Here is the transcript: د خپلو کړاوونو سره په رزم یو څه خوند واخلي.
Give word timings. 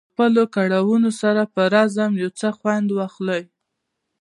د 0.03 0.03
خپلو 0.15 0.43
کړاوونو 0.55 1.09
سره 1.21 1.41
په 1.53 1.61
رزم 1.73 2.11
یو 2.21 2.29
څه 2.39 2.47
خوند 2.57 2.87
واخلي. 2.97 3.43